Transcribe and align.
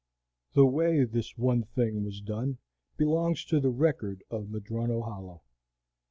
The 0.53 0.65
way 0.65 1.03
this 1.03 1.37
one 1.37 1.61
thing 1.61 2.03
was 2.03 2.21
done 2.21 2.57
belongs 2.97 3.45
to 3.45 3.59
the 3.59 3.69
record 3.69 4.23
of 4.31 4.47
Madrono 4.47 5.03
Hollow. 5.03 5.43